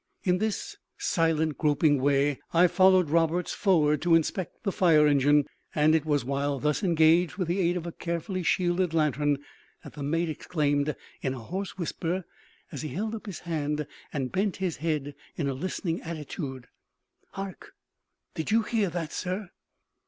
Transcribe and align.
In 0.23 0.39
this 0.39 0.77
silent, 0.97 1.59
groping 1.59 2.01
way 2.01 2.39
I 2.53 2.65
followed 2.65 3.11
Roberts 3.11 3.53
forward 3.53 4.01
to 4.01 4.15
inspect 4.15 4.63
the 4.63 4.71
fire 4.71 5.05
engine; 5.05 5.45
and 5.75 5.93
it 5.93 6.05
was 6.07 6.25
while 6.25 6.57
thus 6.57 6.81
engaged 6.81 7.35
with 7.35 7.47
the 7.47 7.59
aid 7.59 7.77
of 7.77 7.85
a 7.85 7.91
carefully 7.91 8.41
shielded 8.41 8.95
lantern, 8.95 9.37
that 9.83 9.93
the 9.93 10.01
mate 10.01 10.27
exclaimed, 10.27 10.95
in 11.21 11.35
a 11.35 11.39
hoarse 11.39 11.77
whisper, 11.77 12.25
as 12.71 12.81
he 12.81 12.89
held 12.89 13.13
up 13.13 13.27
his 13.27 13.41
hand, 13.41 13.85
and 14.11 14.31
bent 14.31 14.55
his 14.55 14.77
head 14.77 15.13
in 15.35 15.47
a 15.47 15.53
listening 15.53 16.01
attitude 16.01 16.65
"Hark! 17.33 17.75
did 18.33 18.49
you 18.49 18.63
hear 18.63 18.89
that, 18.89 19.13
sir?" 19.13 19.51